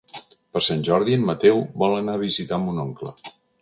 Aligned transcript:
Per 0.55 0.61
Sant 0.67 0.81
Jordi 0.87 1.19
en 1.19 1.27
Mateu 1.29 1.63
vol 1.85 1.97
anar 2.01 2.19
a 2.19 2.25
visitar 2.27 2.65
mon 2.67 2.85
oncle. 2.91 3.19